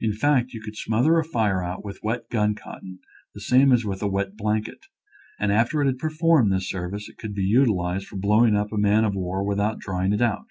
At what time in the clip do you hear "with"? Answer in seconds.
1.84-1.98, 3.84-4.00